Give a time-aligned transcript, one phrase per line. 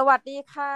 [0.00, 0.74] สวัสดีค่ะ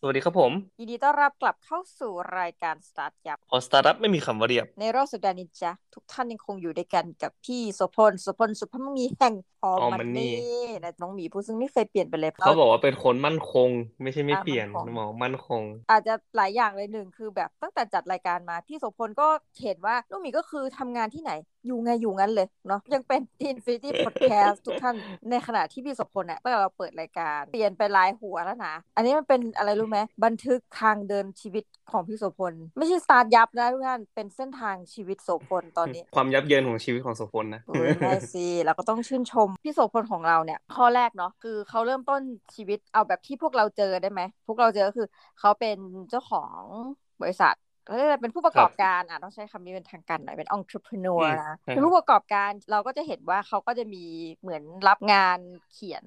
[0.00, 13.68] สวัสดีครับผม ยินดีต้อนรับกลับเข้าสู่รายการสตาร์ทยับพอสตาร์ทอัพไม่มีคำว่าเรียบ ในรอบสัปดาห์นี้จ้ะทุกท่านยังคงอยู่ด้วยกันกับพี่โสพลโสพลสุภาพมีแห่งออ All มัน Money นี่นะน้องหมีผู้ซึ่งไม่เคยเปลี่ยนไปเลยเขาบอกว่าเป็นคนมั่นคง
[14.02, 19.28] ไม่ใช่ไม่อะเปลี่ยนมั่นคงหมอมั่นคง อาจจะหลายอย่างเลยหนึ่งคือแบบตั้งแต่จัดรายการมาพี่โสพลก็
[19.62, 21.32] เห็นว่าน้องหมีก็คือทำงานที่ไหน
[21.66, 24.96] อยู่ไงอยู่งั้นเลยเนาะยังเป็น Infinity Podcast ทุกท่าน
[25.30, 42.20] ในขณะที่พี่โสพลเนี่ยตั้งแต่เราเปิดรายการ เปลี่ยนไปหลายหัวแล้วนะอันนี้มันเป็นอะไรรู้ไหมบันทึกทางเดินชีวิตของพี่โสพลไม่ใช่สตาร์ทยับนะทุกท่านเป็นเส้นทางชีวิตโสพลตอนนี้ ความยับเยินของชีวิตของโสพลนะโอ้ยได้สิเราก็ต้องชื่นชมพี่โสพลของเราเนี่ย ข้อแรกเนาะคือเขาเริ่มต้น
[42.54, 45.08] ชีวิตเอาแบบที่พวกเราเจอได้ไหมพวกเราเจอก็คือ
[45.40, 45.78] เขาเป็น
[46.10, 46.60] เจ้าของ
[47.22, 54.04] บริษัทเขาเรียกอะไรเป็นผู้ประกอบการอะต้องใช้คำนี้เป็นทางการหน่อยเป็น entrepreneur อืมนะใช่เป็นผู้ประกอบการเราก็จะเห็นว่าเขาก็จะมี
[54.40, 55.38] เหมือนรับงาน
[55.72, 56.04] เขียน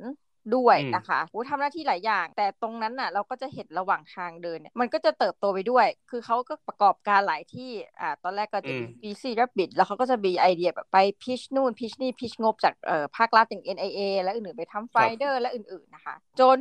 [0.55, 7.71] ด้วยอืมนะคะโอ้ทำหน้าที่หลายอย่าง แต่ตรงนั้นน่ะเราก็จะเห็นระหว่างทางเดินเนี่ยมันก็จะเติบโตไปด้วย คือเขาก็ประกอบการหลายที่
[8.02, 16.59] อ่าตอนแรกก็จะมี Busy Rabbit แล้วเขาก็จะมีไอเดียแบบไป pitch นู่น pitch นี่ pitch งบจากเอ่อภาครัฐอย่าง NIA และอื่นๆไปทำไฟเดอร์และอื่นๆนะคะ จน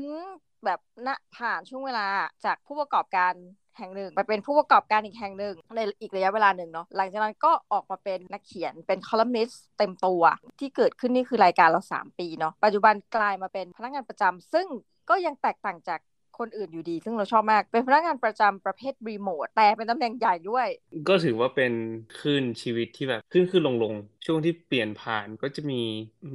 [0.65, 2.07] แบบณผ่านช่วงเวลา
[2.45, 3.35] จากผู้ประกอบการ
[3.79, 10.23] แห่งหนึ่งไปเป็นผู้ประกอบการอีกแห่งหนึ่งในอีกระยะเวลาหนึ่งเนาะหลังจากนั้นก็ออกมาเป็นนักเขียนเป็นคอลัมนิสต์เต็มตัว
[10.61, 14.67] ที่เกิดขึ้นนี่คือรายการเรา 3 ปีเนาะปัจจุบันกลายมาเป็นพนักงานประจำซึ่ง
[15.11, 16.01] ก็ยังแตกต่างจาก
[16.43, 20.67] คนอื่นอยู่ดี ซึ่งเราชอบมาก เป็นพนักงานประจำประเภทรีโมท แต่เป็นตำแหน่งใหญ่ด้วย
[21.09, 21.73] ก็ถือว่าเป็น
[22.21, 23.95] ขึ้นชีวิตที่แบบขึ้นขึ้นลงลง
[24.27, 25.81] ช่วงที่เปลี่ยนผ่านก็จะมี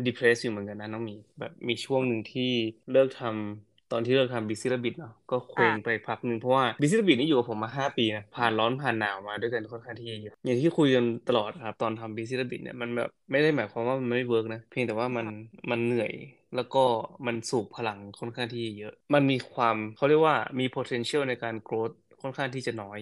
[0.05, 2.51] depress อยู่เหมือนกันนะน้องหมีแบบมีช่วงหนึ่งที่
[2.91, 15.27] เลิกทำ ตอนที่เลิกทำ Busy Rabbit เนาะก็เคว้งไปพักหนึ่งเพราะว่า Busy Rabbit นี่อยู่กับผมมาห้าปีนะผ่านร้อนผ่านหนาวมาด้วยกันค่อนข้างที่เยอะอย่างที่คุยกันตลอดครับ ตอนทำ Busy Rabbit เนี่ยมันแบบไม่ได้หมายความว่ามันไม่ work นะ เพียงแต่ว่ามัน
[15.71, 16.11] มันเหนื่อย
[16.55, 16.83] แล้วก็
[17.27, 22.99] มันสูบพลังค่อนข้างที่เยอะ มันมีความเขาเรียกว่ามี potential ในการ growth ค่อนข้างที่จะน้อย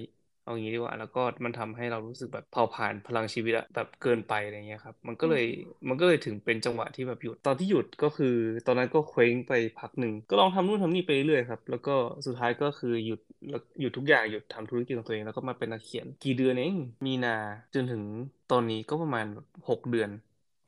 [0.48, 5.44] เอาอย่างนี้ดีกว่า แล้วก็มันทำให้เรารู้สึกแบบเผาผลาญพลังชีวิตอะแบบเกินไปอะไรเงี้ยครับ มันก็เลย
[5.90, 8.28] มันก็เลยถึงเป็นจังหวะที่แบบหยุด ตอนที่หยุดก็คือ
[8.66, 11.92] ตอนนั้นก็เคว้งไปพักหนึ่ง ก็ลองทำนู่นทำนี่ไปเรื่อยๆครับ แล้วก็
[12.26, 13.20] สุดท้ายก็คือหยุด
[13.50, 17.32] แล้วหยุดทุกอย่างหยุดทำธุรกิจของตัวเอง แล้วก็มาเป็นนักเขียน กี่เดือนเอง มีนา
[17.74, 18.04] จนถึง
[18.48, 20.10] ตอนนี้ก็ประมาณแบบหกเดือน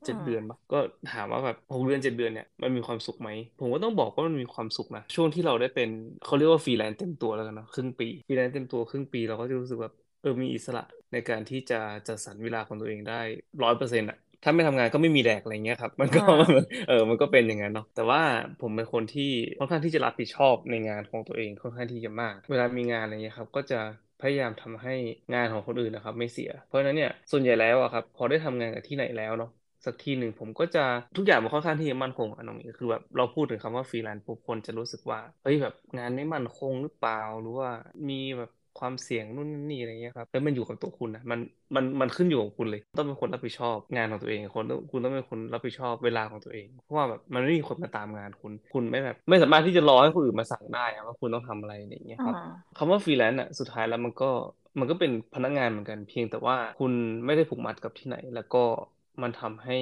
[0.05, 0.77] เจ็ดอืมเดือนปะก็
[1.13, 3.29] ถามว่าแบบหกเดือนเจ็ดเดือนเนี่ยมันมีความสุขไหม
[3.59, 5.89] ผมก็ต้องบอกว่ามันมีความสุขนะ ช่วงที่เราได้เป็น
[6.25, 10.83] เขาเรียกว่าฟรีแลนซ์เต็มตัวแล้วกันเนาะครึ่งปีฟรีแลนซ์เต็มตัวครึ่งปีเราก็จะรู้สึกแบบเออมีอิสระ
[11.13, 13.21] ในการที่จะจัดสรรเวลาของตัวเองได้
[13.63, 18.21] ร้อยเปอร์เซ็นต์อะถ้าไม่ทำงานก็ไม่มีแดกอะไรเงี้ยครับ มันก็อ่าเออมันก็เป็นอย่างนั้นเนาะแต่ว่า
[18.59, 19.23] ผมเป็นคนที่
[19.57, 23.75] ค่อนข้างที่จะรับผิดชอบในงานของตัวเองค่อนข้างที่จะมาก เวลามีงานอะไรเงี้ยครับก็จะ
[24.19, 24.91] พยายามทำให้
[25.33, 29.49] งานของคนอื่นนะครับ ไม่เสีย เพราะฉะนั้นเนี่ยส่วนใหญ่แล้วอะครับพอได้ทำงานกับที่ไหนแล้วเนาะ
[29.85, 30.79] สักทีหนึ่งผมก็จะ
[31.17, 37.69] ทุกอย่างมันค่อนข้างที่จะมั่นคงอะน้องหมีคือแบบเราพูดถึงคำว่าฟรีแลนซ์ปุ๊บคนจะรู้สึกว่าเฮ้ยแบบงานไม่มั่นคงหรือเปล่าหรือว่า
[38.09, 41.39] มีแบบความเสี่ยงนู่นนี่อะไรเงี้ยครับแล้วมันอยู่กับตัวคุณนะมัน
[41.75, 54.25] มันมันขึ้นอยู่กับคุณเลย ต้องเป็นคนรับผิดชอบงานของตัวเองคนต้องคุณต้องเป็นคนรับผิดชอบเวลาของตัวเอง เพราะว่าแบบมันไม่มีคนมาตามงานคุณคุณไม่แบบไม่สามารถที่จะรอให้คนอื่นมาสั่งได้อะว่าคุณต้องทำอะไรอะไรเงี้ยครับอ่าคำว่าฟรีแลนซ์อะสุดท้ายแล้วมันก็
[54.79, 56.93] มันก็เป็นพนักงานเหมือนกันเพียงแต่ว่าคุณ
[57.25, 58.57] ไม่ได้ผูกมัดกับที่ไหน แล้วก็
[59.23, 59.77] มันทำให้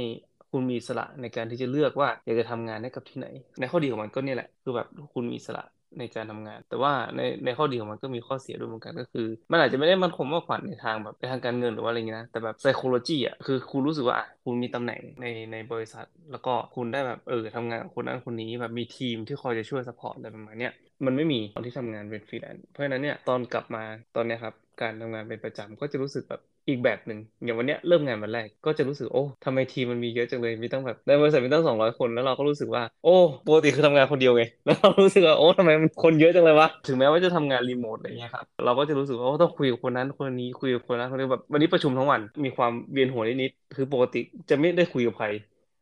[0.52, 3.28] คุณมีสระในการที่จะเลือกว่าอยากจะทำงานให้กับที่ไหน
[3.60, 5.64] ในข้อดีของมันก็เนี่ยแหละคือแบบคุณมีสระ
[6.00, 20.72] ในการทำงาน แต่ว่าในในข้อดีของมันก็มีข้อเสียด้วยเหมือนกันก็คือ มันอาจจะไม่ได้มันคงมากกว่าในทางแบบในทางการเงินหรือว่าอะไรเงี้ยนะแต่แบบ psychology อะคือคุณรู้สึกว่าอะคุณมีตำแหน่งในในบริษัท แล้วก็คุณได้แบบเออทำงานกับคนนั้นคนนี้แบบมีทีมที่คอยจะช่วย support อะไรประมาณเนี้ย
[21.06, 23.84] มันไม่มีตอนที่ทำงานเป็นฟรีแลนซ์เพราะฉะนั้นเนี่ยตอนกลับมา
[24.16, 33.10] ตอนเนี้ยครับการทำงานเป็นประจำก็จะรู้สึกแบบ อีกแบบหนึ่งอย่างวันเนี้ยเริ่มงานวันแรกก็จะรู้สึกโอ้ทำไมทีมมันมีเยอะจังเลยมีตั้งแบบในบริษัทมีตั้งสองร้อยคนแล้วเราก็รู้สึกว่าโอ้
[33.46, 44.18] ปกติคือทำงานคนเดียวไงแล้วเรารู้สึกว่าโอ้ทำไมมันคนเยอะจังเลยวะถึงแม้ว่าจะทำงานรีโมทอะไรเงี้ยครับเราก็จะรู้สึกว่าโอ้ต้องคุยกับคนนั้นคนนี้คุยกับคนนั้นคนนี้แบบวันนี้ประชุมทั้งวันมีความเวียนหัวนิดๆคือปกติ
[44.50, 45.28] จะไม่ได้คุยกับใคร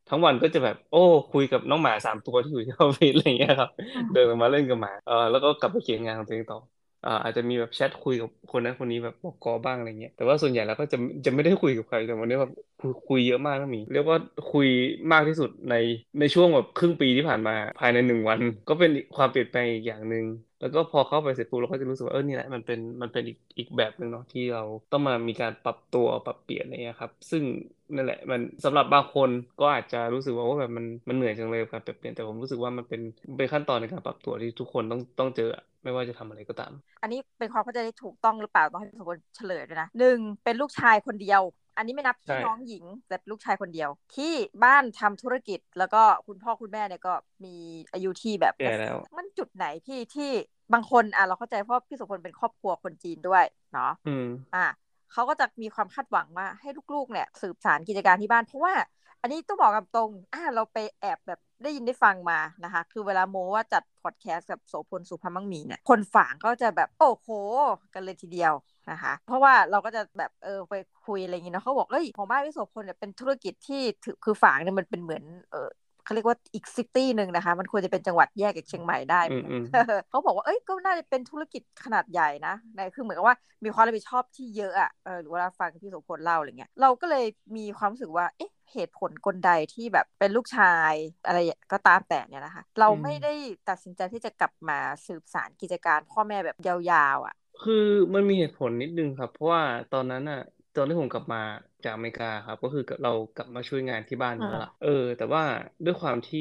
[0.07, 0.97] ทั้งวันก็จะแบบโอ้
[1.31, 3.69] คุยกับน้องหมาสามตัวที่อยู่ที่ออฟฟิศอะไรอย่างเงี้ยครับ
[4.11, 6.57] เดินออกมาเล่นกับหมาเออแล้วก็กลับไปเขียนงานของตัวเองต่อ
[7.23, 14.17] อาจจะมีแบบแชทคุยกับคนนั้นคนนี้แบบบอกกอบ้างอะไรเงี้ยแต่ว่าส่วนใหญ่แล้วก็จะจะไม่ได้คุยกับใครแต่วันนี้แบบคุยคุยเยอะมากก็มี เรียกว่า
[14.47, 14.67] คุย
[15.11, 15.73] มากที่สุดใน
[16.19, 20.25] ในช่วงแบบครึ่งปีที่ผ่านมาภายในหนึ่งวัน ก็เป็นความเปลี่ยนแปลงอีกอย่างหนึ่ง
[20.59, 24.61] แล้วก็พอเข้าไปเสร็จปุ๊บเราก็จะรู้สึกว่าเออนี่แหละมันเป็นมันเป็นอีกอีกแบบหนึ่งเนาะที่เรา
[24.91, 27.43] ต้องมามีการปรับตัวปรับเปลี่ยนอะไรเงี้ยครับ ซึ่ง
[27.95, 29.29] นั่นแหละมันสำหรับบางคน
[29.59, 33.01] ก็อาจจะรู้สึกว่าโอ้แบบมันมันเหนื่อยจังเลยกับการปรับเปลี่ยนแต่ผมรู้สึกว่ามันเป็น
[33.37, 35.43] เป็นขั้นตอนในการปรับตัวที่ทุกคนต้องต้องเจอ
[35.83, 41.41] ไม่ว่าจะทำอะไรก็ตาม อันนี้เป็นความเข้าใจที่ถูกต้องหรือเปล่าต้องให้ทุกคนเฉลยด้วยนะหนึ่งเป็นลูกชายคนเดียว
[41.77, 44.33] อันนี้ไม่นับใช่พี่น้องหญิง แต่ลูกชายคนเดียว ที่
[44.63, 47.13] บ้านทำธุรกิจ แล้วก็คุณพ่อคุณแม่เนี่ยก็
[47.45, 47.55] มี
[47.93, 50.31] อายุที่แบบแก่แล้วมันจุดไหนพี่ที่
[50.73, 53.43] บางคนอะเราเข้าใจเพราะพี่โสุพลเป็นครอบครัวคนจีนด้วย
[53.73, 54.65] เนาะอืมอะ
[55.11, 58.73] เขาก็จะมีความคาดหวังว่าให้ลูกๆเนี่ยสืบสารกิจการที่บ้านเพราะว่า
[59.21, 67.27] อันนี้ต้องบอกกับตรงอะเราไปแอบแบบได้ยินได้ฟังมานะคะ คือเวลาโมว่าจัดพอดแคสต์กับโสพลสุพรรณมังมีเนี่ยคนฝางก็จะแบบโอ้โห
[67.93, 68.53] กันเลยทีเดียว
[68.91, 70.73] นะคะ เพราะว่าเราก็จะแบบเออไป
[71.05, 75.69] คุยอะไรอย่างเงี้ยเนาะเขาบอกเอ้ยของบ้านพี่โสพลเนี่ยเป็นธุรกิจที่ถือคือฝางเนี่ยมันเป็นเหมือนเออ
[76.05, 79.65] เขาเรียกว่าอีกซิตี้หนึ่งนะคะ มันควรจะเป็นจังหวัดแยกจากเชียงใหม่ได้อืมอืม
[80.09, 87.25] เขาบอกว่าเอ้ยก็น่าจะเป็นธุรกิจขนาดใหญ่นะในคือเหมือนกับว่ามีความรับผิดชอบที่เยอะอะเออหรือว่าฟังพี่โสพลเล่าอะไรเงี้ยเราก็เลย
[87.57, 90.93] มีความรู้สึกว่าเอ๊ะเหตุผลกลใดที่แบบเป็นลูกชาย
[91.27, 91.37] อะไร
[91.73, 93.33] ก็ตามแต่เนี่ยนะคะ เราไม่ได้
[93.69, 97.73] ตัดสินใจที่จะกลับมาสืบสารกิจการพ่อแม่แบบยาวๆอะ คือ
[98.15, 100.37] มันมีเหตุผลนิดนึงครับ เพราะว่าตอนนั้นอะ
[100.73, 101.37] ตอนที่ผมกลับมา
[101.83, 105.43] จากอเมริกาครับ ก็คือเรากลับมาช่วยงานที่บ้านนั่นแหละเออ แต่ว่า
[105.85, 106.39] ด้วยความที่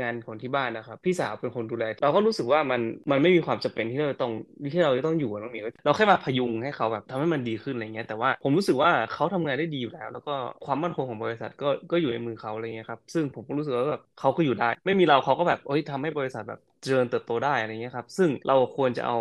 [0.00, 2.80] งานของที่บ้านนะครับ พี่สาวเป็นคนดูแล เราก็รู้สึกว่ามัน
[3.10, 4.32] มันไม่มีความจำเป็นที่เราจะต้อง
[4.72, 10.32] ที่เราจะต้องอยู่กับน้องหมิวเราแค่มาพยุงให้เขาแบบทำให้มันดีขึ้นอะไรเงี้ยแต่ว่าผมรู้สึกว่าเขาทำงานได้ดีอยู่แล้ว แล้วก็
[10.64, 19.16] ความมั่นคงของบริษัทก็ก็อยู่ในมือเขาอะไรเงี้ยครับซึ่งผมก็รู้สึกว่าแบบเขาก็อยู่ได้ ไม่มีเราเขาก็แบบเอ้ยทำให้บริษัทแบบเจริญเติบโตได้อะไรเงี้ยครับซึ่งเราควรจะเอา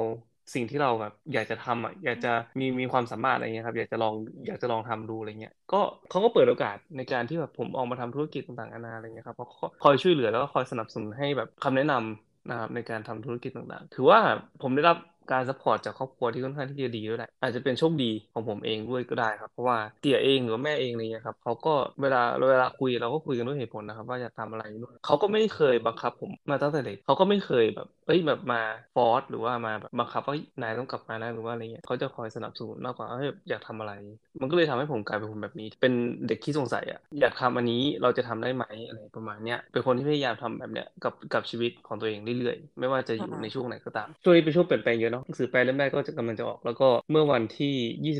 [0.54, 4.14] สิ่งที่เราแบบอยากจะทำอะอยากจะมีมีความสามารถอะไรเงี้ยครับอยากจะลอง
[4.48, 9.48] อยากจะลองทำดูอะไรเงี้ยก็เขาก็เปิดโอกาสในการที่แบบผมออกมาทำธุรกิจต่างๆนานาอะไรเงี้ยครับเขา
[9.84, 14.20] คอยช่วยเหลือแล้วก็คอยสนับสนุนให้แบบคำแนะนำนะครับในการทำธุรกิจต่างๆ ถือว่า
[14.62, 14.98] ผมได้รับ
[15.32, 28.62] การ support จากครอบครัวที่ค่อนข้างที่จะดีด้วยแหละอาจจะเป็นโชคดีของผมเองด้วยก็ได้ครับเพราะว่าเตี่ยเองหรือแม่เองอะไรเงี้ยครับเขาก็เวลาเวลาคุยเราก็คุยกันด้วยเหตุผลนะครับ ว่าอยากทำอะไรนู่นเขาก็ไม่เคยบังคับ ผมมาตั้งแต่เด็กเขาก็ไม่เคยแบบเอ้ยแบบมา
[28.96, 33.94] force หรือว่ามาแบบบังคับว่านายต้องกลับมานะหรือว่าอะไรเงี้ยเขาจะคอยสนับสนุนมากกว่าเฮ้ยอยากทำอะไร
[34.42, 35.94] มันก็เลยทำให้ผมกลายเป็นคนแบบนี้ เป็น
[36.28, 47.74] เด็กที่สงสัยอะอยากทำอันนี้เราจะทำได้ไหมอะไรประมาณเนี้ยเป็นคนที่พยายามทำแบบเนี้ยกับกับชีวิตของตัวเองเรื่อยๆ ไม่ว่าจะอยู่ในช่วงไหนก็ตามช่วงนี้เป็นช่วงเปลี่ยนแปลงเยอะเนาะหนังสือแปลเล่มแรกก็จะกำลังจะออก แล้วก็เมื่อวันที่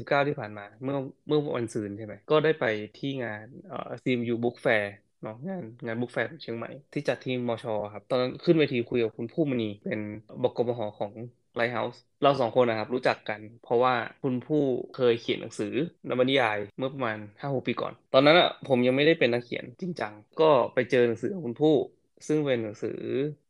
[0.04, 2.66] 29 ที่ผ่านมา เมื่อเมื่อวันศุกร์ใช่ไหมก็ได้ไป
[3.00, 4.86] ที่งานเอ่อ CMU Book Fair
[5.24, 10.00] เนาะงานงานบุ๊กแฟร์ของเชียงใหม่ที่จัดที่มอชครับ ตอนนั้นขึ้นเวทีคุยกับคุณผู้มณีเป็น
[10.44, 10.86] บ.ก.บห.
[11.00, 11.14] ของ
[11.56, 13.94] Lighthouse เราสองคนนะครับ รู้จักกัน เพราะว่า
[14.24, 14.62] คุณผู้
[14.96, 15.74] เคยเขียนหนังสือ
[16.10, 21.76] นวนิยายเมื่อประมาณห้าหกปีก่อน ตอนนั้นอะผมยังไม่ได้เป็นนักเขียนจริงจังก็ไปเจอหนังสือของคุณผู้
[22.28, 22.92] ซึ่งเป็นหนังสือ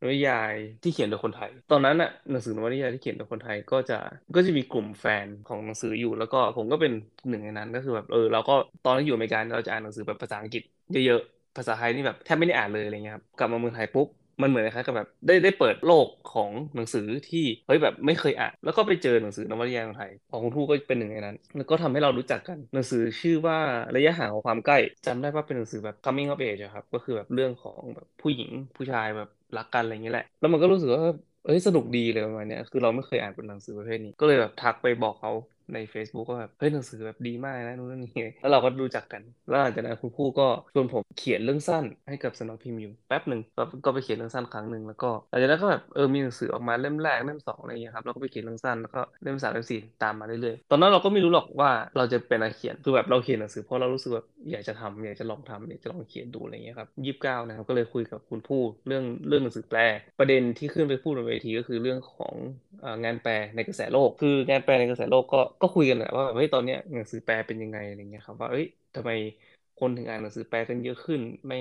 [0.01, 3.95] นวนิยายที่เขียนโดยคนไทย ตอนนั้นอะหนังสือนวนิยายที่เขียนโดยคนไทยก็จะ
[4.35, 6.91] ก็จะมีกลุ่มแฟนของหนังสืออยู่ แล้วก็ผมก็เป็น
[7.29, 8.53] หนึ่งในนั้นก็คือแบบเออเราก็
[8.83, 14.07] ตอนที่อยู่อเมริกาเราจะอ่านหนังสือแบบภาษาอังกฤษเยอะๆภาษาไทยนี่แบบแทบไม่ได้อ่านเลยอะไรเงี้ยครับกลับมาเมืองไทยปุ๊บ
[14.43, 23.57] มันเหมือนคล้ายกับแบบได้ได้เปิดโลกของหนังสือที่เฮ้ยแบบไม่เคยอ่านแล้วก็ไปเจอหนังสือนวนิยายของไทยของคุณผู้ก็เป็นหนึ่งในนั้น แล้วก็ทำให้เรารู้จักกันหนังสือชื่อว่า
[23.95, 31.01] ระยะห่างของความใกล้จำได้ว่าเป็นหนังสือแบบ coming of age อะครับก็คือแบบเรื่องของแบบผู้หญิงผู้ชายแบบรักกันอะไรอย่างเงี้ยแหละแล้วมันก็รู้สึกว่า
[31.43, 35.31] เอ้ยสนุกดีเลยประมาณเนี้ยคือเราไม่เคยอ่านเป็นหนังสือประเภทนี้ก็เลยแบบทักไปบอกเขา
[35.73, 59.79] ใน Facebook ก็แบบเฮ้ยหนังสือแบบดีมากนะนู่นนั่นนี่แล้วเราก็รู้จักกัน แล้วหลังจากนั้นคุณผู้ก็ชวนผมเขียนเรื่องสั้นให้กับสนักพิมพ์อยู่แป๊บหนึ่งก็ก็ไปเขียนเรื่องสั้นครั้งหนึ่งแล้วก็หลังจากนั้นก็แบบเออมีหนังสือออกมาเล่มแรกเล่มสองอะไรอย่างเงี้ยครับแล้วก็ไปเขียนเรื่องสั้นแล้วก็เล่มสามเล่มสี่ตามมาเรื่อยๆตอนนั้นเราก็ไม่รู้หรอกว่าเราจะเป็นนักเขียนคือแบบเราเขียนหนังสือเพราะเรารู้สึกแบบอยากจะทำอยากจะลองทำอยากจะลองเขียนดูอะไรอย่างเงี้ยครับยี่สิบเก้านะครับก็เลยคุยกับคุณผู้เรื่องเรื่องหนังสือแปล
[60.19, 62.33] ประเด็นที่ขึ้นไปพูดบนเวทีก็คือเรื่องของ
[63.03, 65.23] งานแปลในกระแสโลก คืองานแปลในกระแสโลก
[65.60, 68.65] ก็ก็คุยกันแหละว่าแบบเฮ้ยตอนเนี้ยหนังสือแปลเป็นยังไงอะไรเงี้ยครับว่าเอ้ย
[68.95, 69.11] ทำไม
[69.77, 71.57] คนถึงอ่านหนังสือแปลกันเยอะขึ้น ไม่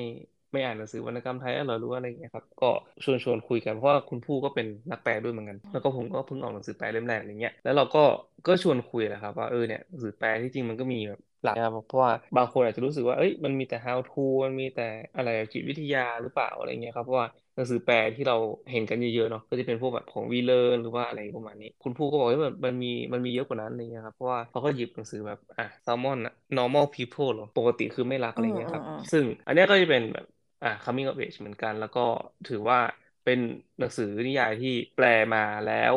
[0.52, 2.66] ไม่อ่านหนังสือวรรณกรรมไทยหรอหรือว่าอะไรเงี้ยครับก็
[3.04, 7.99] ชวนชวนคุยกันเพราะว่าคุณผู้ก็เป็นนักแปลด้วยเหมือนกัน แล้วก็ผมก็เพิ่งออกหนังสือแปลเล่มแรกอะไรเงี้ยแล้วเราก็
[8.47, 14.12] ก็ชวนคุยแหละครับว่าเออเนี่ยหนังสือแปลที่จริงมันก็มีแบบหลักนะครับเพราะว่าบางคนอาจจะรู้สึกว่าเอ้ยมันมีแต่ how to
[14.45, 14.83] มันมีแต่
[15.16, 18.37] อะไรจิตวิทยาหรือเปล่าอะไรเงี้ยครับเพราะว่า หนังสือแปลที่เรา
[18.71, 30.25] เห็นกันเยอะๆเนาะก็จะเป็นพวกแบบของวีเลอร์หรือว่าอะไรประมาณนี้ คุณผู้ก็บอกว่ามันมันมีมันมีเยอะกว่านั้นอะไรเงี้ยครับเพราะว่าเขาก็หยิบหนังสือแบบอะ salmon อะ normal people หรอปกติคือไม่รักอะไรเงี้ยครับอืมอืมอืมซึ่งอันเนี้ยก็จะเป็นแบบ
[30.62, 32.00] อะ coming of age เหมือนกัน แล้วก็
[32.47, 32.78] ถือว่า
[33.25, 33.38] เป็น
[33.78, 35.04] หนังสือนิยายที่แปล
[35.35, 35.95] มาแล้ว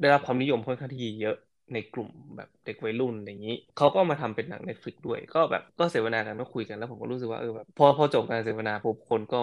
[0.00, 1.36] ได้รับความนิยมค่อนข้างที่เยอะ
[1.72, 9.38] ในกลุ่มแบบเด็กวัยรุ่นอะไรอย่างนี้ เขาก็เอามาทำเป็นหนัง Netflix ด้วย ก็แบบก็เสวนากันก็คุยกันแล้วผมก็รู้สึกว่าเออแบบพอพอจบการเสวนาปุ๊บคนก็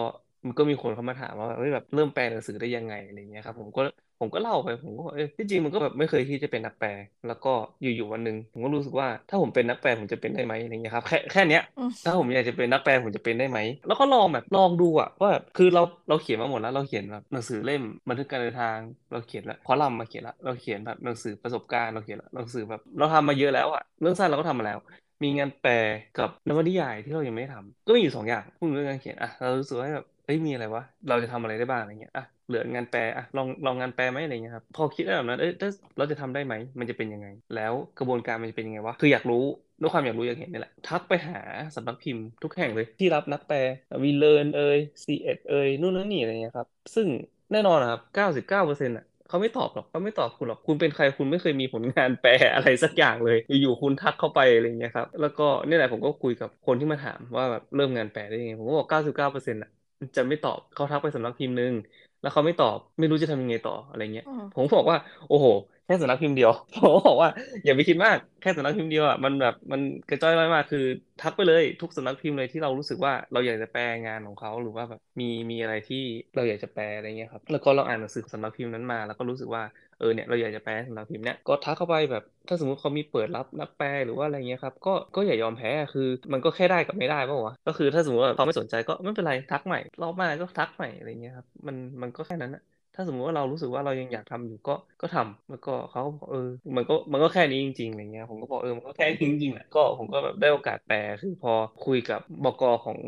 [0.46, 3.80] มันก็มีคนเข้ามาถามว่าเฮ้ยแบบเริ่มแปลหนังสือได้ยังไงอะไรเงี้ยครับ ผมก็
[4.20, 6.88] ผมก็เล่าไปผมก็บอกเออที่จริงมันก็แบบไม่เคยที่จะเป็นนักแปล
[7.26, 7.48] แล้วก็
[7.80, 18.78] อยู่ๆวันหนึ่งผมก็รู้สึกว่าถ้าผมเป็นนักแปลผมจะเป็นได้ไหมอะไรเงี้ยครับแค่แค่เนี้ยอืมถ้าผมอยากจะเป็นนักแปลผมจะเป็นได้ไหมแล้วก็ลองแบบลองดูอะว่าแบบคือเราเราเขียนมาหมดแล้วเราเขียนแบบหนังสือเล่มบันทึกการเดินทาง
[19.10, 24.78] เราเขียนแล้วคอลัมน์มาเขียนแล้วเราเขียนแบบหนังสือประสบการณ์เราเขียนแล้วหนังสือแบบเราทำมาเยอะแล้วอะเรื่องสั้นเราก็ทำมาแล้ว
[25.22, 25.72] มีงานแปล
[26.14, 39.36] กับนวนิยายที่เรายังไม่ทำก็มีอยู่สองอย่างพูดเรื่องการเขียนอะเรารู้สึกว่าแบบ เฮ้ยมีอะไรวะ เราจะทำอะไรได้บ้างอะไรเงี้ย อะ เหลืองานแปล อะ ลอง ลองงานแปลไหมอะไรเงี้ยครับ พอคิดได้แบบนั้น เอ้ยถ้าเราจะทำได้ไหม มันจะเป็นยังไง แล้วกระบวนการมันจะเป็นยังไงวะ คืออยากรู้
[39.80, 41.38] ด้วยความอยากรู้อยากเห็นนี่แหละ ทักไปหา
[41.76, 43.58] สำนักพิมพ์ทุกแห่งเลย ที่รับนักแปล
[44.04, 47.08] วีเลิร์นเอยซีเอ็ดเอยนู่นนั่นนี่อะไรเงี้ยครับ ซึ่ง
[47.52, 59.70] แน่นอนนะครับเก้าสิบเก้าเปอร์เซ็นต์อะเขาไม่ตอบหรอกเขาไม่ตอบคุณหรอก คุณเป็นใครคุณไม่เคยมีผลงานแปลอะไรสักอย่างเลย อยู่ๆคุณทักเข้าไปอะไรเงี้ยครับ แล้วก็นี่แหละผมก็คุยกับคนที่มาถามว่าแบบเริ่มงานแปลได้ยังไง ผมก็บอกเก้าสิบเก้าเปอร์เซ็นต์อะ
[60.16, 61.74] จะไม่ตอบเขาทักไปสำนักพิมพ์นึง
[62.20, 65.46] แล้วเขาไม่ตอบไม่รู้จะทำยังไงต่ออะไรเงี้ยผมบอกว่า โอ้โห
[65.79, 67.30] แค่สำนักพิมพ์เดียวผมบอกว่า
[67.64, 70.78] อย่าไปคิดมากแค่สำนักพิมพ์เดียวอะมันแบบมันกระจ้อยมากคือ
[71.18, 75.96] ทักไปเลยทุกสำนักพิมพ์เลยที่เรารู้สึกว่าเราอยากจะแปลงานของเขาหรือว่าแบบมีมีอะไรที่
[76.34, 79.62] เราอยากจะแปลอะไรเงี้ยครับแล้วก็เราอ่านหนังสือสำนักพิมพ์นั้นมา แล้วก็รู้สึกว่า
[79.96, 92.62] เออเนี่ยเราอยากจะแปลสำนักพิมพ์เนี่ยก็ทักเข้าไปแบบ ถ้าสมมติเขามีเปิดรับนักแปลหรือว่าอะไรเงี้ยครับก็ก็อย่ายอมแพ้คือ มันก็แค่ได้กับไม่ได้ป่าวะก็คือถ้าสมมติว่าเขาไม่สนใจก็ไม่เป็นไรทักใหม่รอบหน้าก็ทักใหม่อะไรเงี้ยครับมันมันก็แค่นั้นนะ
[93.00, 101.52] ถ้าสมมติว่าเรารู้สึกว่าเรายังอยากทำอยู่ก็ก็ทำแล้วก็เขาก็บอกเออ มันก็มันก็แค่นี้จริงๆอะไรเงี้ยผมก็บอกเออมันก็แค่นี้จริงๆแหละก็ผมก็แบบได้โอกาสแปลคือพอ
[101.86, 103.00] คุยกับบกของ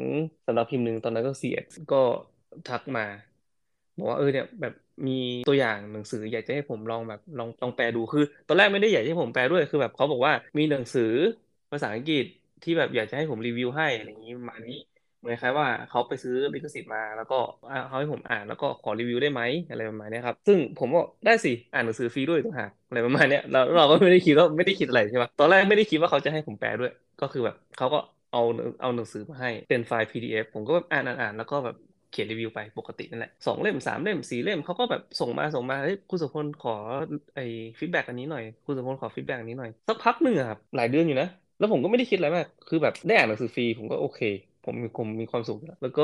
[0.47, 1.57] สำนักพิมพ์หนึ่งตอนนั้นก็เสีย
[1.93, 1.97] ก็
[2.69, 3.07] ทักมา
[3.99, 4.73] บอกว่าเออเนี่ยแบบ
[5.07, 5.13] มี
[5.49, 11.03] ตัวอย่างหนังสืออยากจะให้ผมลองแบบลองลองแปลดูคือตอนแรกไม่ได้อยากให้ผมแปลด้วยคือแบบเขาบอกว่ามีหนังสือ
[11.71, 12.25] ภาษาอังกฤษ
[12.63, 14.75] ที่แบบอยากจะให้ผมรีวิวให้อะไรอย่างนี้ประมาณนี้
[15.23, 17.35] เหมือนคล้ายว่าเขาไปซื้อลิขสิทธิ์มาแล้วก็
[17.89, 27.99] เขาให้ผมอ่านแล้วก็ขอรีวิวได้ไหมอะไรประมาณนี้ครับ ซึ่งผมก็ได้สิอ่านหนังสือฟรีด้วยต่างหากอะไรประมาณนี้เราเราก็ไม่ได้คิดว่าไม่ได้คิดอะไรใช่ปะตอนแรกไม่ได้คิดว่าเขาจะให้ผมแปลด้วย ก็คือแบบเขาก็
[28.31, 28.41] เอา
[28.81, 31.75] เอาหนังสือมาให้เป็นไฟล์ PDF ผมก็แบบอ่านอ่านอ่านแล้วก็แบบ
[32.11, 36.71] เขียนรีวิวไปปกตินั่นแหละสองเล่มสามเล่มสี่เล่มเขาก็แบบส่งมาส่งมาเฮ้ยคุณสมพลขอ
[37.35, 37.43] ไอ้
[37.79, 41.27] feedback อันนี้หน่อยคุณสมพลขอ feedback อันนี้หน่อยสักพักหนึ่งครับหลายเดือนอยู่นะ
[41.59, 44.21] แล้วผมก็ไม่ได้คิดอะไรมากคือแบบได้อ่านหนังสือฟรีผมก็โอเค
[44.65, 46.03] ผมมีผมมีความสุขแล้วก็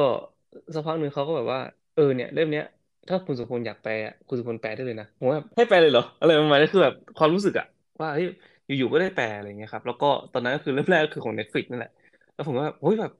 [0.75, 1.61] สักพักหนึ่งเขาก็แบบว่า
[1.95, 2.65] เออเนี่ยเล่มเนี้ย
[3.09, 3.93] ถ้าคุณสุพลอยากแปล
[4.29, 7.67] คุณสุพลแปลได้เลยนะผมว่าให้แปลเลยเหรออะไรประมาณนี้คือแบบความรู้สึกอะ
[8.01, 8.27] ว่าเฮ้ย
[8.67, 11.91] อยู่ๆก็ได้แปลอะไรเงี้ยครับ แล้วก็ตอนนั้นก็คือเล่มแรกก็คือของ Netflix นั่นแหละ
[12.35, 13.11] แล้วผมก็แบบโอ้ยแบบ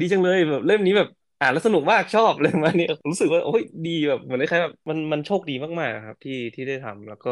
[0.00, 1.08] ดีจังเลยแบบเล่มนี้แบบ
[1.38, 7.30] อ่านแล้วสนุกมากชอบเลยมาเนี่ยรู้สึกว่าโอ้ยดีแบบเหมือนคล้ายแบบมันมันโชคดีมากๆครับ ที่ที่ได้ทำแล้วก็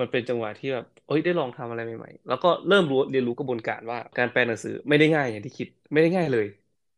[0.00, 6.46] มันเป็นจังหวะที่แบบเอ้ยได้ลองทำอะไรใหม่ๆแล้วก็เริ่มรู้เรียนรู้กระบวนการว่าการแปลหนังสือไม่ได้ง่ายอย่างที่คิดไม่ได้ง่ายเลย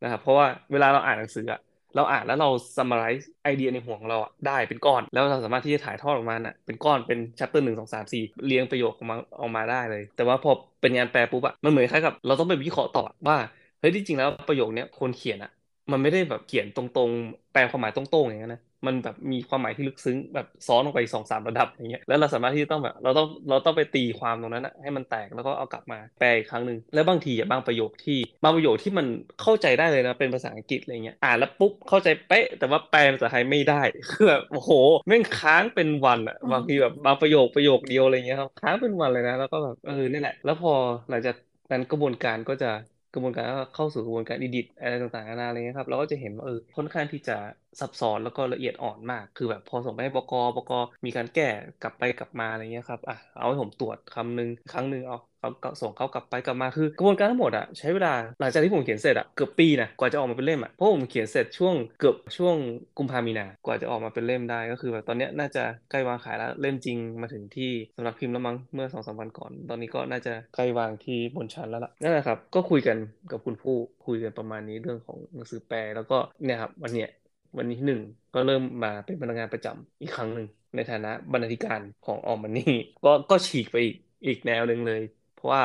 [0.01, 1.59] นะครับเพราะว่าเวลาเราอ่านหนังสืออะ
[1.95, 13.37] เราอ่านแล้วเรา summarize ไอเดียในหัวของเราได้เป็นก้อน แล้วเราสามารถที่จะถ่ายทอดออกมาน่ะเป็นก้อนเป็น chapter หนึ่งสองสามสี่เรียงประโยคออกมาออกมาได้เลย แต่ว่าพอเป็นงานแปลปุ๊บอะมันเหมือนคล้ายกับ เราต้องไปวิเคราะห์ต่อว่า
[13.79, 15.49] เฮ้ยที่จริงแล้วประโยคนี้คนเขียนอะ
[15.91, 29.07] มันไม่ได้แบบเขียนตรงๆ แปลความหมายตรงๆอย่างนั้นนะ มันแบบมีความหมายที่ลึกซึ้งแบบซ้อนลงไปสองสามระดับอย่างเงี้ยแล้วเราสามารถที่จะต้องแบบเราต้องเราต้องไปตีความตรงนั้นนะให้มันแตกแล้วก็เอากลับมาแปลอีกครั้งหนึ่งแล้วบางทีบางประโยคที่บางประโยคที่มัน
[29.41, 34.71] เข้าใจได้เลยนะเป็นภาษาอังกฤษอะไรเงี้ยอ่านแล้วปุ๊บเข้าใจเป๊ะแต่ว่าแปลภาษาไทยไม่ได้คือแบบโอ้โห
[35.07, 40.71] แม่งค้างเป็นวันอะบางทีแบบบางประโยคประโยคเดียวอะไรเงี้ยครับค้างเป็นวันเลยนะแล้วก็แบบเออนี่แหละ แล้วพอ
[41.09, 41.35] หลังจาก
[41.71, 42.67] นั้นกระบวนการก็จะ
[43.11, 47.33] กระบวนการก็เข้าสู่กระบวนการดิดิตอะไรต่างๆนานาอะไรเงี้ยครับเราก็จะเห็นว่าเออค่อนข้างที่จะ
[47.79, 50.71] ซับซ้อนแล้วก็ละเอียดอ่อนมาก คือแบบพอส่งไปให้บกบก
[51.05, 51.47] มีการแก้
[51.81, 55.17] กลับไปกลับมาอะไรเงี้ยครับอะเอาให้ผมตรวจคำหนึ่งครั้งหนึ่งเอา
[55.61, 62.55] เขาส่งเขากลับไปกลับมาคือกระบวนการทั้งหมดอะใช้เวลาหลังจากที่ผมเขียนเสร็จอะเกือบปีนะกว่าจะออกมาเป็นเล่มอะเพราะผมเขียนเสร็จช่วงเกือบช่วง
[62.97, 72.97] กุมภามีนากว่าจะออกมาเป็นเล่มได้ก็คือแบบตอนนี้น่าจะใกล้วางขายแล้วเล่มจริงมาถึงที่สำนักพิมพ์แล้วมั้งเมื่อสองสามวันก่อน ตอนนี้ก็น่าจะใกล้วางที่บนชั้นแล้วล่ะนั่นแหละครับก็คุยกัน
[73.31, 73.75] กับคุณผู้
[74.05, 77.09] คุยกันประมาณนี้เรื่องของหนังสือแปลแล้วก็เนี่ยครับวันเนี้ย
[77.57, 77.99] วันนี้หนึ่ง
[78.33, 82.73] ก็เริ่มมาเป็นพนักงานประจำอีกครั้งหนึ่งในฐานะบรรณาธิการของออมมันนี่
[83.05, 85.01] ก็ก็ฉีกไปอีกอีกแนวหนึ่งเลย
[85.33, 85.63] เพราะว่า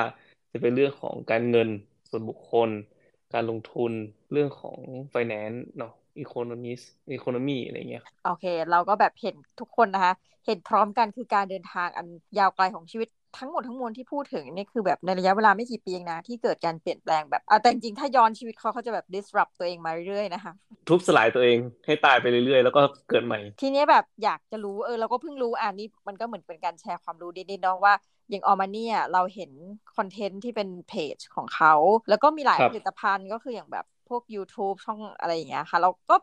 [0.53, 1.69] จะเป็นเรื่องของการเงิน
[2.11, 2.71] ส่วนบุคคล
[3.35, 3.93] การลงทุน
[4.33, 4.79] เรื่องของ
[5.11, 6.81] ไฟแนนซ์เนาะอีโคโนมิส
[7.13, 10.15] อีโคโนมีอะไรเงี้ยโอเค เราก็แบบเห็นทุกคนนะคะ
[10.47, 12.07] เห็นพร้อมกันคือการเดินทางอัน
[12.39, 20.53] ยาวไกลของชีวิต ทั้งหมดทั้งมวลที่พูดถึงนี่คือแบบในระยะเวลาไม่กี่ปีเองนะ ที่เกิดการเปลี่ยนแปลงแบบแต่จริงๆถ้าย้อนชีวิตเขาเขาจะแบบ disrupt ตัวเองมาเรื่อยๆนะคะ
[20.89, 27.95] ทุบสลายตัวเองให้ตายไปเรื่อยๆ แล้วก็เกิดใหม่ ทีนี้แบบอยากจะรู้เออเราก็เพิ่งรู้อ่านี่มันก็เหมือนเป็นการแชร์ความรู้นิดๆเนาะว่า
[28.31, 29.51] อย่างออมาเนี่ยเราเห็น
[29.97, 31.75] คอนเทนต์ที่เป็นเพจของเขา
[32.09, 36.17] แล้วก็มีหลายผลิตภัณฑ์ก็คืออย่างแบบพวก YouTube ช่องอะไรอย่างเงี้ยค่ะ เราก็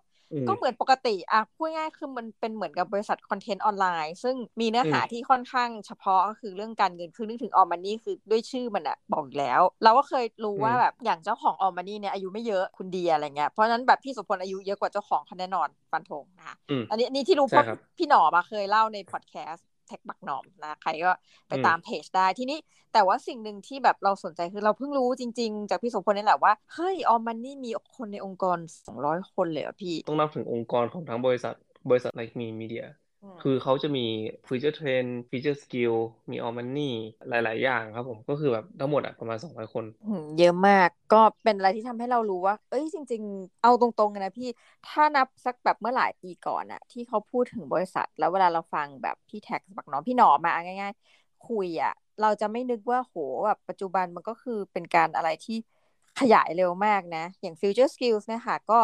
[0.47, 16.55] ก็เหมือนปกติอะพูดง่ายคือมันเป็นเหมือนกับบริษัทคอนเทนต์ออนไลน์ ซึ่งมีเนื้อหาที่ค่อนข้างเฉพาะก็คือเรื่องการเงินคือนึกถึงออมานี่คือด้วยชื่อมันอะบอกแล้ว เราก็เคยรู้ว่าแบบอย่างเจ้าของออมานี่เนี่ยอายุไม่เยอะคุณเดียอะไรเงี้ยเพราะนั้นแบบพี่สุพลอายุเยอะกว่าเจ้าของเขาแน่นอนฟันธงนะคะ
[16.89, 17.65] อันนี้นี่ที่รู้เพราะ
[17.97, 21.11] พี่หนอมเคยเล่าในพอดแคสต์ TaxBugnoms นะใครก็
[21.47, 22.59] ไปตามเพจได้ทีนี้
[22.93, 31.55] แต่ว่าสิ่งหนึ่งที่แบบเราสนใจคือเราเพิ่งรู้จริง ๆ จากพี่สมพลนี่แหละว่าเฮ้ย aomMONEY มีคนในองค์กรสองร้อยคนเลยอะพี่ ต้องนับถึงองค์กรของทั้งบริษัท
[31.89, 32.85] บริษัท Like Me Media
[33.41, 34.05] คือเขาจะมี
[34.47, 35.93] Future Trends Future Skill
[36.31, 36.93] มี aomMONEY
[37.29, 39.85] หลาย ๆ อย่างครับผมก็คือแบบทั้งหมดอะประมาณ 200 คน
[40.37, 44.49] เยอะมากก็เป็นอะไรที่ทำให้เรารู้ว่า เอ้ยจริง ๆ เอาตรงๆนะพี่
[44.85, 50.51] ถ้านับสักแบบเมื่อหลายปีก่อนอะที่เขาพูดถึงบริษัท แล้วเวลาเราฟังแบบพี่แท็กสักน้องพี่หนอมา
[50.81, 53.15] ง่าย ๆ คุยอะเราจะไม่นึกว่าโห
[53.45, 55.57] แบบปัจจุบันมันก็คือเป็นการอะไรที่
[56.19, 58.79] ขยายเร็วมากนะ อย่าง Future Skills เนี่ยค่ะก็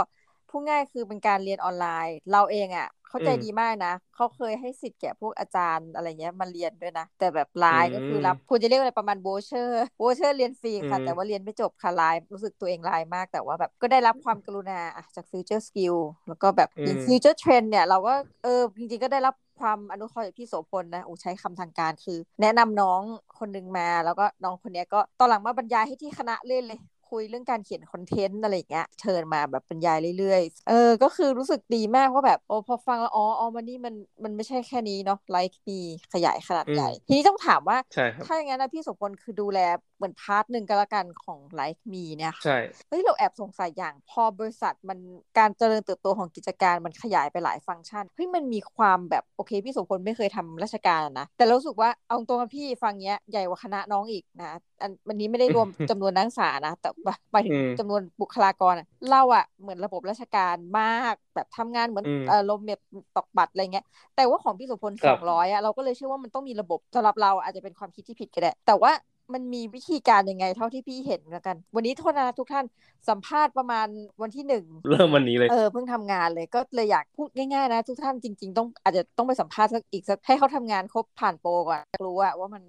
[0.50, 14.80] พูดง่ายคือเป็นการเรียนออนไลน์ เราเองอะ่ะ เข้าใจดีมากนะเขาเคยให้สิทธิ์แก่พวกอาจารย์อะไรเงี้ยมาเรียนด้วยนะ แต่แบบไลน์ก็คือรับคุณจะเรียกอะไรประมาณโบเชอร์โบเชอร์เรียนฟรีค่ะ แต่ว่าเรียนไม่จบค่ะไลน์รู้สึกตัวเองไลน์มากแต่ว่าแบบก็ได้รับความกรุณา
[15.16, 15.96] จาก Future Skill
[16.28, 16.70] แล้วก็แบบ
[17.06, 18.14] Future Trends เนี่ยเราก็
[18.44, 23.02] เออจริงๆก็ได้รับความอนุเคราะห์จากพี่สมพลนะโอ้ใช้คำทางการคือ แนะนำน้อง
[23.40, 26.80] คนหนึ่งมา แล้วก็น้องคนนี้ก็ตอนหลังมาบรรยายให้ที่คณะเล่นเลย
[27.10, 30.74] คุยเรื่องการเขียนคอนเทนต์อะไรเงี้ยเชิญมาแบบบรรยายเรื่อยๆ เออ
[31.04, 35.74] ก็คือรู้สึกดีมากว่าแบบโอ้พอฟังแล้วอ๋อ aomMONEY มันมันไม่ใช่แค่นี้เนาะ Like Me
[36.14, 37.78] ขยายขนาดใหญ่ ทีนี้ต้องถามว่า
[38.24, 39.60] ถ้าอย่างนั้นนะพี่สมพลคือดูแล
[40.00, 42.58] เหมือน part หนึ่งก็แล้วกันของ Like Me เนี่ยใช่
[42.90, 45.00] เฮ้ยเราแอบสงสัยอย่างพอบริษัทมัน
[45.38, 54.52] การเจริญเติบโตของกิจการมันขยายไปหลายฟังก์ชันเฮ้ยมันมีความแบบโอเคพี่สมพลไม่เคยทำราชการนะ แต่รู้สึกว่าเอาตรงกับพี่ฟังเนี้ยใหญ่กว่าคณะน้องอีกนะ
[54.82, 56.90] อันวันนี้ไม่ได้รวมจำนวนนักศึกษานะ แต่
[57.32, 58.74] หมายถึงจำนวนบุคลากร
[59.12, 62.80] เราอะเหมือนระบบราชการมากแบบทำงานเหมือนเออลมเม็ด
[63.16, 68.92] ตอกบัตรอะไรเงี้ยแต่ว่าของพี่สุพลสองร้อยอะเราก็เลยเชื่อว่ามันต้องมีระบบสำหรับเราอาจจะเป็นความคิดที่ผิดก็ได้แต่ว่า
[69.34, 72.66] มันมีวิธีการยังไง เท่าที่พี่เห็นแล้วกัน วันนี้โทษนะทุกท่าน
[73.10, 73.88] สัมภาษณ์ประมาณ
[74.22, 82.64] วันที่หนึ่งเริ่มวันนี้เลยเออเพิ่งทำงานเลยก็เลยอยากพูดง่ายๆนะ ทุกท่านจริง ๆ ต้องอาจจะต้องไปสัมภาษณ์สักอีกสักให้เขาทำงานครบผ่านโปรก่อนรู้ว่าว่ามัน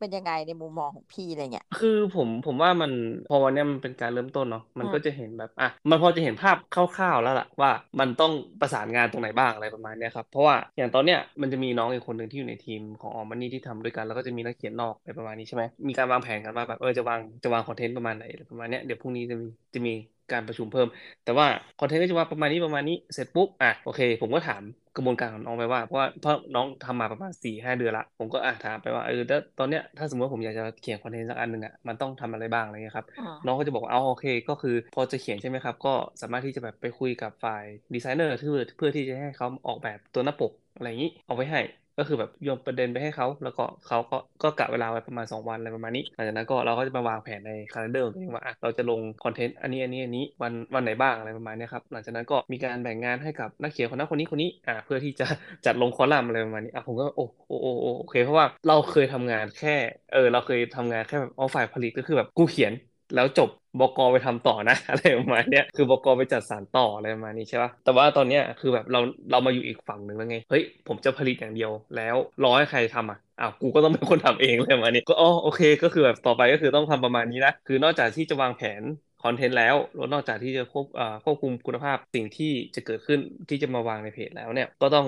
[0.00, 2.92] เป็นยังไงในมุมมองของพี่อะไรเงี้ยคือผมผมว่ามัน
[3.30, 19.92] พอวันนี้มันเป็นการเริ่มต้นเนาะมันก็จะเห็นแบบอะมันพอจะเห็นภาพคร่าวๆแล้วล่ะว่ามันต้องประสานงานตรงไหนบ้างอะไรประมาณนี้ครับเพราะว่าอย่างตอนเนี้ยมันจะมีน้องอีกคนหนึ่งที่อยู่ในทีมของออมมันนี่ที่ทำด้วยกันแล้วก็จะมีนักเขียนนอกอะไรประมาณนี้ใช่ไหมมีการวางแผนกันว่าแบบเออจะวางจะวางคอนเทนต์ประมาณไหนประมาณนี้เดี๋ยวพรุ่งนี้จะมีจะมี
[20.30, 20.88] การประชุมเพิ่ม
[21.22, 24.62] แต่ว่าคอนเทนต์ก็จะว่าประมาณนี้ประมาณนี้เสร็จปุ๊บอะโอเค ผมก็ถาม
[24.94, 29.14] กระบวนการของน้องไปว่าเพราะว่าเพราะน้องทำมาประมาณสี่ห้าเดือนละผมก็อะถามไปว่าเออ
[29.58, 33.08] ตอนเนี้ยถ้าสมมติผมอยากจะเขียนคอนเทนต์สักอันหนึ่งอะมันต้องทำอะไรบ้างอะไรเงี้ยครับ
[33.44, 41.60] น้องก็จะบอกว่าเอาโอเค ก็คือพอจะเขียนใช่ไหมครับ ก็สามารถที่จะแบบไปคุยกับฝ่ายดีไซเนอร์เพื่อเพื่อที่จะให้เขาออกแบบตัวหน้าปกอะไรอย่างนี้เอาไว้ให้
[41.96, 55.24] ก็คือแบบโยนประเด็นไปให้เขาแล้วก็เขาก็ก็กะเวลาไว้ประมาณ 2 วันอะไรประมาณนี้หลังจากนั้นก็เราก็จะมาวางแผนในคาล endar ของตัวเองว่าเราจะลงคอนเทนต์อันนี้อันนี้อันนี้วันวันไหนบ้างอะไรประมาณนี้ครับหลังจากนั้นก็มีการแบ่งงานให้กับนักเขียนคนนั้นคนนี้คนนี้อ่าเพื่อที่จะ
[55.64, 59.70] จัดลงคอลัมน์อะไรประมาณนี้อะผมก็โอ้โอ้โอ้โอเคเพราะว่าเราเคยทำงานแค่
[60.10, 62.72] เออเราเคยทำงานแค่แบบเอาฝ่ายผลิตก็คือแบบกูเขียน
[63.14, 63.48] แล้วจบ
[63.78, 78.82] บกไปทำต่อนะอะไรประมาณนี้คือบกไปจัดสารต่ออะไรประมาณนี้ใช่ปะแต่ว่าตอนเนี้ยคือแบบเราเรามาอยู่อีกฝั่งหนึ่งแล้วไงเฮ้ยผมจะผลิตอย่างเดียว แล้วรอให้ใครทำอะอ้าวกูก็ต้องเป็นคนทำเองเลยมานี้ก็อ๋อโอเค ก็คือแบบต่อไปก็คือต้องทำประมาณนี้นะคือนอกจากที่จะวางแผน
[79.24, 79.74] คอนเทนต์แล้ว
[80.12, 80.86] นอกจากที่จะควบ
[81.24, 85.06] ควบคุมคุณภาพสิ่งที่จะเกิดขึ้นที่จะมาวางในเพจแล้วเนี่ยก็ต้อง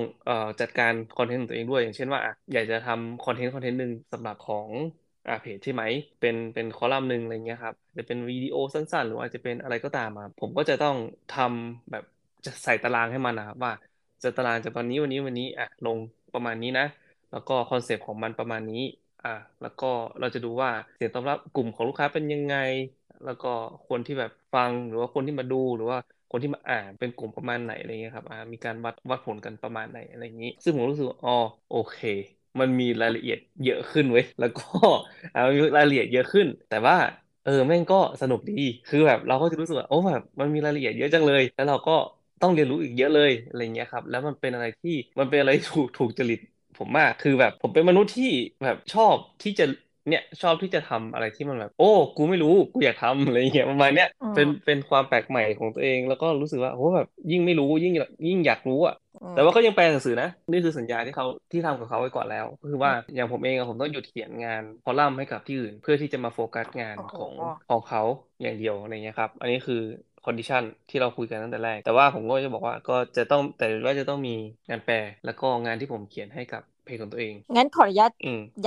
[0.61, 2.21] จัดการคอนเทนต์ของตัวเองด้วย อย่างเช่นว่า
[2.53, 4.71] อยากจะทำคอนเทนต์คอนเทนต์หนึ่งสำหรับของ
[5.26, 5.84] อ่าเพจใช่ไหม
[6.20, 10.96] เป็นเป็นคอลัมน์หนึ่งอะไรเงี้ยครับจะเป็นวิดีโอสั้นๆ หรือว่าจะเป็นอะไรก็ตามมาผมก็จะต้อง
[11.30, 12.02] ทำแบบ
[12.46, 13.72] จะใส่ตารางให้มันนะครับว่า
[14.22, 15.98] จะตารางจากตอนนี้วันนี้วันนี้อะลง
[16.32, 16.84] ประมาณนี้นะ
[17.30, 18.82] แล้วก็คอนเซปต์ของมันประมาณนี้
[19.22, 19.28] อะ
[19.60, 19.87] แล้วก็
[20.20, 22.54] เราจะดูว่าเสียงตอบรับกลุ่มของลูกค้าเป็นยังไง
[23.24, 23.48] แล้วก็
[23.88, 25.98] คนที่แบบฟังหรือว่าคนที่มาดูหรือว่า
[26.30, 31.32] คนที่มาอ่านเป็นกลุ่มประมาณไหนอะไรเงี้ยครับอ่ามีการวัดวัดผลกันประมาณไหนอะไรอย่างนี้ ซึ่งผมรู้สึกอ๋อ
[31.68, 31.98] โอเค
[32.61, 34.62] มันมีรายละเอียดเยอะขึ้นเว้ยแล้วก็
[35.53, 36.97] มีรายละเอียดเยอะขึ้น แต่ว่า
[37.43, 38.53] เออแม่งก็สนุกดี
[38.87, 41.93] คือแบบเราก็จะรู้สึกว่าโอ้แบบมันมีรายละเอียดเยอะจังเลย แล้วเราก็
[42.40, 46.38] ต้องเรียนรู้อีกเยอะเลยอะไรเงี้ยครับ แล้วมันเป็นอะไรที่มันเป็นอะไรถูกถูกจริต
[46.77, 48.25] ผมมากคือแบบผมเป็นมนุษย์ที่
[48.64, 49.64] แบบชอบที่จะ
[50.09, 57.95] เนี่ยชอบที่จะทำอะไรที่มันแบบ โอ้ กูไม่รู้กูอยากทำอะไรเงี้ยประมาณเนี้ยเป็นเป็นความแปลกใหม่ของตัวเอง แล้วก็รู้สึกว่าโอ้แบบยิ่งไม่รู้ยิ่ง
[58.29, 58.95] ยิ่งอยากรู้อะ
[59.35, 67.33] แต่ว่าก็ยังแปลหนังสือนะ นี่คือสัญญาที่เขาที่ทำกับเขาไว้ก่อนแล้วคือว่าอย่างผมเองผมต้องหยุดเขียนงานคอลัมน์ให้กับที่อื่น เพื่อที่จะมาโฟกัสงานของ
[67.71, 68.03] ของเขา
[68.43, 69.83] อย่างเดียวอะไรเงี้ยครับ อันนี้คือ
[70.24, 74.35] condition ที่เราคุยกันตั้งแต่แรก แต่ว่าผมก็จะบอกว่าก็จะต้องแต่ว่าจะต้องมี
[74.69, 78.12] งานแปลแล้วก็งานที่ผมเขียนให้กับ เพจของตัวเอง งั้นขออนุญาต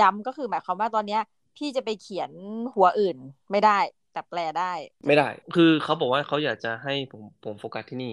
[0.00, 1.22] ย้ำก็คือหมายความว่าตอนเนี้ย
[1.56, 2.30] พี่จะไปเขียน
[2.74, 3.16] หัวอื่น
[3.50, 3.78] ไม่ได้
[4.12, 4.72] แต่แปลได้
[5.06, 8.12] ไม่ได้ คือเขาบอกว่าเขาอยากจะให้ผมผมโฟกัสที่นี่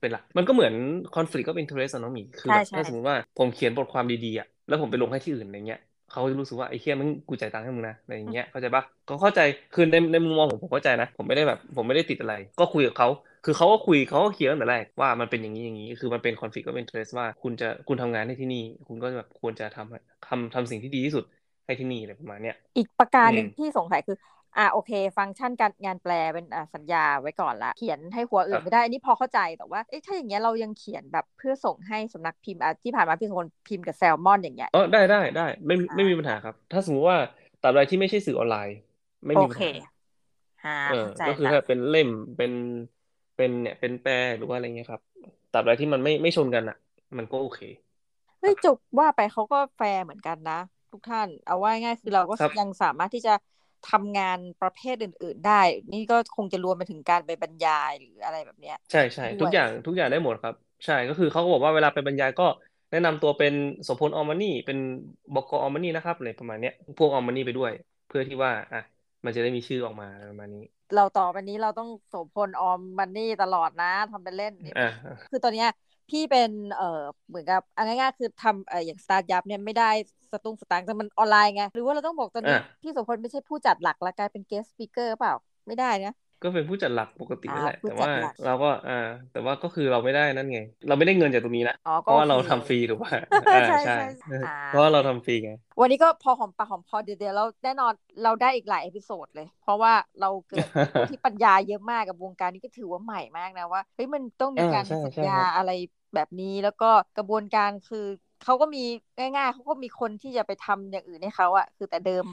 [0.00, 0.74] เป็นหลัก มันก็เหมือน
[1.16, 5.80] คอนฟ lict ก็เป็น interest น้องหมีคือแบบถ้าสมมติว่าผมเขียนบทความดีๆอะแล้วผมไปลงให้ที่อื่นอะไรเงี้ย
[6.12, 9.40] เขาจะรู้สึกว่าไอ้เคียมันกูจ่ายตังค์ให้มึงนะอะไรอย่างเงี้ยเข้าใจปะก็เข้าใจ
[9.74, 13.08] คือในในมุมมองผมผมเข้าใจนะ ผมไม่ได้แบบ ผมไม่ได้ติดอะไร ก็คุยกับเขา
[13.46, 21.24] คือเขาก็คุยเขาก็เคลียร์ตั้งแต่แรกว่ามันเป็นอย่างนี้อย่างนี้ คือมันเป็นคอนฟ lict ก็เป็นเทรสว่าคุณจะคุณทำงานในที่นี่ คุณก็แบบควรจะทำทำทำสิ่งที่ดีที่สุด
[21.64, 24.16] ให้ที่นี่อะไรประมาณเนี้ยอีกประการหนึ่งที่สงสัยคือ
[24.58, 37.16] อ่าโอเค ฟังก์ชันการงานแปลเป็นอ่าสัญญาไว้ก่อนละเขียนให้หัวอื่นไม่ได้อันนี้พอเข้าใจแต่ว่าเอ๊ะถ้าอย่างเงี้ยเรายังเขียนแบบเพื่อส่งให้สำนักพิมพ์อะที่ผ่านมาพี่สมพลพิมพ์กับแซลมอนอย่างเงี้ยอ๋อได้ได้ได้ไม่ไม่มีปัญหาครับ ถ้าสมมติว่า
[37.62, 38.76] ตราบใดที่ไม่ใช่สื่อออนไลน์
[39.26, 39.70] ไม่โอมีปัญเคหา
[40.64, 42.52] อ่าเออเข้าใจก็คือละถ้าเป็นเล่มเป็น
[43.36, 45.02] เป็นเนี่ยเป็นแปลหรือว่าอะไรเงี้ยครับ
[45.50, 46.76] ตราบใดที่มันไม่ไม่ชนกันอะ
[47.18, 47.60] มันก็โอเค
[48.40, 50.54] เฮ้ยจบว่าไปเขาก็แฟร์เหมือนกันนะ
[50.90, 53.32] ทุกท่านเอาว่าง่ายคือเราก็ครับยังสามารถที่จะ
[53.84, 55.60] ทำงานประเภทอื่น ๆ ได้
[55.92, 62.44] นี่ก็คงจะรวมไปถึงการไปบรรยายหรืออะไรแบบเนี้ย ใช่ใช่ด้วยทุกอย่างทุกอย่างได้หมดครับ ใช่ก็คือเขาก็บอกว่าเวลาไปบรรยายก็
[62.90, 64.78] แนะนำตัวเป็นโสพล aomMONEY เป็น
[65.32, 67.72] บก aomMONEY นะครับอะไรประมาณเนี้ยพวก aomMONEY ไปด้วย
[68.06, 68.78] เพื่อที่ว่าอะ
[69.24, 70.60] มันจะได้มีชื่อออกมาอะไรประมาณนี้
[70.94, 74.88] เราต่อไปนี้เราต้องโสพล aomMONEY ตลอดนะทำเป็นเล่นนี่อะ
[75.30, 75.68] คือตอนเนี้ย
[76.08, 76.84] พี่เป็นเอ่อ
[77.28, 79.90] เหมือนกับเอาง่ายๆคือทำเอ่ออย่าง StartYup เนี่ยไม่ได้
[80.32, 85.32] สตุ้งสตางค์แต่มันออนไลน์ไง หรือว่าเราต้องบอกตอนนี้อะพี่โสพลไม่ใช่ผู้จัดหลักแล้วกลายเป็น guest speaker เปล่า
[85.66, 88.94] ไม่ได้นะ ก็เป็นผู้จัดหลักปกตินั่นแหละอ่าผู้แต่จัดว่าหลักเราก็อ่า
[89.30, 93.12] แต่ว่าก็คือเราไม่ได้นั่นไง เราไม่ได้เงินจากตรงนี้นะอ๋อเพก็ราะโอว่าเราเคทำฟรีถูกป่ะ
[93.48, 105.70] อ่าใช่ใช่ใช่อ่าเพราะว่าเราทำฟรีไงวันนี้ก็พอหอมปากหอมคอเดี๋ยวเดี๋ยวเราแน่นอนเราได้อีกหลายเอพิโซดเลย เพราะว่าเราเกิดผู้ที่ปัญญาเยอะมากกับวงการนี้ก็ถือว่าใหม่มากนะว่าเฮ้ยมันต้องมีอ่าการใช่สัญใช่ญาครับอะไร
[106.14, 107.98] แบบนี้แล้วก็กระบวนการคือ
[108.40, 108.78] เขาก็มี
[109.36, 112.24] ง่ายๆเขาก็มีคนที่จะไปทำอย่างอื่นให้เขาอะคือแต่เดิม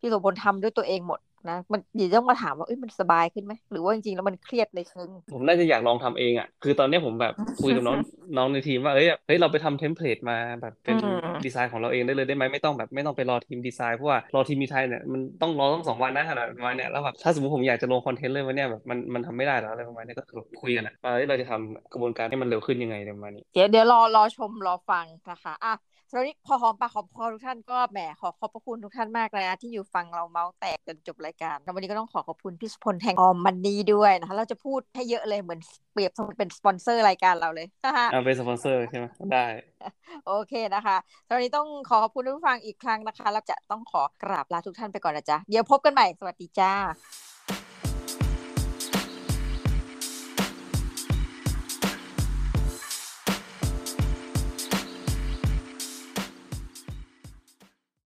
[0.00, 7.96] พี่โสพลทำด้วยตัวเองหมด นะ มันเดี๋ยวต้องมาถามว่าเอ้ยมันสบายขึ้นไหมหรือว่าจริงๆแล้วมันเครียดในเชิงผมน่าจะอยากลองทำเองอะคือตอนเนี้ยผมแบบคุยกับน้อง
[8.36, 25.72] น้องในทีมว่าเอ้ยเฮ้ยเราไปทำ template มาแบบเป็นอืมดีไซน์ของเราเองได้เลยได้ไหมไม่ต้องแบบไม่ต้องไปรอทีมดีไซน์เพราะว่ารอทีมดีไซน์เนี่ยมันต้องรอต้องสองวันนะขนาดประมาณเนี้ยแล้วแบบถ้าสมมติผมอยากจะลงคอนเทนต์เลยวันเนี้ยแบบมันมันทำไม่ได้หรออะไรประมาณเนี้ยก็คือคุยกันอะว่าเอ้ยเราจะทำกระบวนการให้มันเร็วขึ้นยังไงอะไรประมาณนี้เดี๋ยวเดี๋ยวรอรอชมรอฟังนะคะอะ
[26.12, 35.60] สำหรับวันนี้พอหอมปากหอมคอทุกท่านก็แหมขอขอบพระคุณทุกท่านมากเลยนะที่อยู่ฟังเราเมาส์แตกจนจบรายการแล้ววันนี้ก็ต้องขอขอบคุณพี่สุพลแห่งออมมันนีด้วยนะคะเราจะพูดให้เยอะเลยเหมือน
[35.92, 39.46] เปรียบเสมือนเป็นสปอนเซอร์รายการเราเลยนะคะอ่าเป็นสปอนเซอร์ใช่ไหมได้
[40.26, 40.96] โอเคนะคะ
[41.26, 46.72] สำหรับวันนี้ต้องขอขอบคุณทุกผู้ฟังอีกครั้งนะคะแล้วจะต้องขอกราบลาทุกท่านไปก่อนนะจ๊ะเดี๋ยวพบกันใหม่สวัสดีจ้า